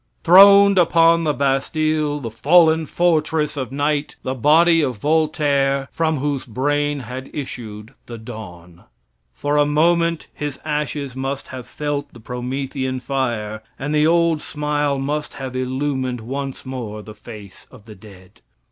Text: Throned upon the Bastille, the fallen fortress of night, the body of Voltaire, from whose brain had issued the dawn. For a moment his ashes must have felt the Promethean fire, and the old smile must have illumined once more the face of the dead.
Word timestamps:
Throned 0.23 0.79
upon 0.79 1.25
the 1.25 1.33
Bastille, 1.35 2.19
the 2.21 2.31
fallen 2.31 2.87
fortress 2.87 3.55
of 3.55 3.71
night, 3.71 4.15
the 4.23 4.33
body 4.33 4.81
of 4.81 4.97
Voltaire, 4.97 5.89
from 5.91 6.17
whose 6.17 6.43
brain 6.43 7.01
had 7.01 7.29
issued 7.35 7.93
the 8.07 8.17
dawn. 8.17 8.85
For 9.31 9.57
a 9.57 9.65
moment 9.67 10.25
his 10.33 10.57
ashes 10.65 11.15
must 11.15 11.49
have 11.49 11.67
felt 11.67 12.13
the 12.13 12.19
Promethean 12.19 12.99
fire, 12.99 13.61
and 13.77 13.93
the 13.93 14.07
old 14.07 14.41
smile 14.41 14.97
must 14.97 15.35
have 15.35 15.55
illumined 15.55 16.21
once 16.21 16.65
more 16.65 17.03
the 17.03 17.13
face 17.13 17.67
of 17.69 17.85
the 17.85 17.93
dead. 17.93 18.41